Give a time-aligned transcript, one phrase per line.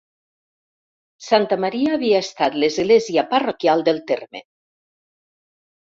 [1.25, 4.43] Santa Maria havia estat l'església parroquial del terme.